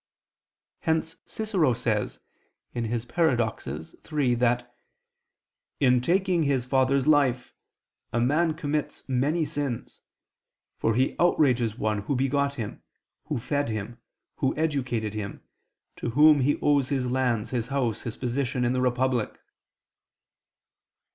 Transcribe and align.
Hence 0.79 1.17
Cicero 1.27 1.73
says 1.73 2.17
(Paradox. 2.73 3.67
iii) 3.67 4.33
that 4.33 4.75
"in 5.79 6.01
taking 6.01 6.41
his 6.41 6.65
father's 6.65 7.05
life 7.05 7.53
a 8.11 8.19
man 8.19 8.55
commits 8.55 9.07
many 9.07 9.45
sins; 9.45 10.01
for 10.75 10.95
he 10.95 11.15
outrages 11.19 11.77
one 11.77 11.99
who 11.99 12.15
begot 12.15 12.55
him, 12.55 12.81
who 13.25 13.37
fed 13.37 13.69
him, 13.69 13.99
who 14.37 14.57
educated 14.57 15.13
him, 15.13 15.43
to 15.97 16.09
whom 16.09 16.39
he 16.39 16.59
owes 16.63 16.89
his 16.89 17.05
lands, 17.05 17.51
his 17.51 17.67
house, 17.67 18.01
his 18.01 18.17
position 18.17 18.65
in 18.65 18.73
the 18.73 18.81
republic." 18.81 19.39